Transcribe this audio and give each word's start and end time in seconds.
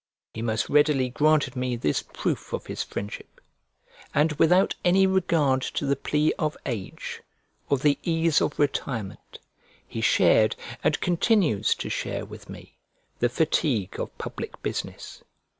He 0.33 0.41
most 0.41 0.67
readily 0.67 1.09
granted 1.09 1.55
me 1.55 1.75
this 1.75 2.01
proof 2.01 2.53
of 2.53 2.65
his 2.65 2.81
friendship; 2.81 3.39
and 4.15 4.31
without 4.39 4.73
any 4.83 5.05
regard 5.05 5.61
to 5.61 5.85
the 5.85 5.95
plea 5.95 6.33
of 6.39 6.57
age, 6.65 7.21
or 7.69 7.77
the 7.77 7.99
ease 8.01 8.41
of 8.41 8.57
retirement, 8.57 9.37
he 9.87 10.01
shared, 10.01 10.55
and 10.83 10.99
continues 11.01 11.75
to 11.75 11.87
share, 11.87 12.25
with 12.25 12.49
me, 12.49 12.73
the 13.19 13.29
fatigue 13.29 13.99
of 13.99 14.17
public 14.17 14.59
business. 14.63 15.21